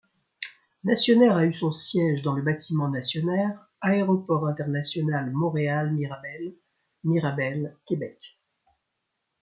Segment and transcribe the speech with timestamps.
[0.83, 6.55] Nationair a eu son siège dans le Bâtiment Nationair, Aéroport international Montréal-Mirabel,
[7.03, 8.19] Mirabel, Québec.